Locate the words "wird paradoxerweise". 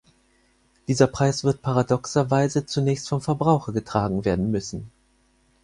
1.43-2.65